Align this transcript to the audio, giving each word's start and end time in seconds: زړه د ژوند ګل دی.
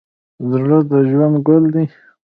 زړه 0.51 0.77
د 0.89 0.91
ژوند 1.09 1.35
ګل 1.47 1.63
دی. 1.73 1.85